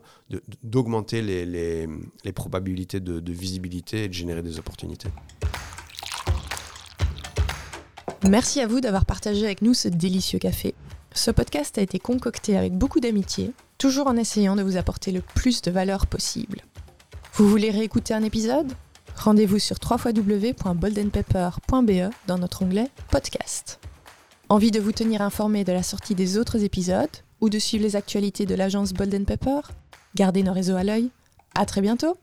d'augmenter 0.64 1.22
les, 1.22 1.88
probabilités 2.34 3.00
de 3.00 3.32
visibilité 3.34 4.04
et 4.04 4.08
de 4.08 4.14
générer 4.14 4.44
des 4.44 4.60
opportunités. 4.60 5.10
Merci 8.28 8.60
à 8.60 8.68
vous 8.68 8.82
d'avoir 8.82 9.06
partagé 9.06 9.46
avec 9.46 9.62
nous 9.62 9.74
ce 9.74 9.88
délicieux 9.88 10.40
café. 10.40 10.76
Ce 11.14 11.32
podcast 11.32 11.78
a 11.78 11.82
été 11.82 12.00
concocté 12.00 12.58
avec 12.58 12.74
beaucoup 12.74 13.00
d'amitié, 13.00 13.52
toujours 13.78 14.08
en 14.08 14.16
essayant 14.16 14.56
de 14.56 14.62
vous 14.62 14.78
apporter 14.78 15.12
le 15.12 15.22
plus 15.22 15.62
de 15.62 15.72
valeur 15.72 16.08
possible. 16.08 16.62
Vous 17.34 17.50
voulez 17.50 17.72
réécouter 17.72 18.14
un 18.14 18.24
épisode? 18.24 18.72
Rendez-vous 19.16 19.60
sur 19.60 19.78
www.boldenpepper.be 19.84 22.14
dans 22.28 22.38
notre 22.38 22.64
onglet 22.64 22.90
Podcast. 23.12 23.80
Envie 24.50 24.72
de 24.72 24.80
vous 24.80 24.92
tenir 24.92 25.22
informé 25.22 25.64
de 25.64 25.74
la 25.74 25.84
sortie 25.84 26.16
des 26.16 26.38
autres 26.38 26.64
épisodes 26.64 27.10
ou 27.42 27.50
de 27.50 27.60
suivre 27.60 27.84
les 27.84 27.96
actualités 27.96 28.46
de 28.46 28.56
l'agence 28.56 28.94
Bolden 28.94 29.26
Pepper 29.26 29.62
Gardez 30.16 30.44
nos 30.44 30.54
réseaux 30.54 30.76
à 30.76 30.84
l'œil. 30.84 31.10
À 31.56 31.66
très 31.66 31.82
bientôt 31.82 32.18